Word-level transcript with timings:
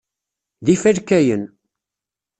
D 0.65 0.67
ifalkayen. 0.75 1.43